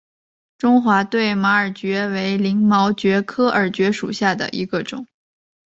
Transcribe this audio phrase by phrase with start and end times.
[0.57, 5.05] 中华对马耳蕨为鳞毛蕨科耳蕨属下的一个种。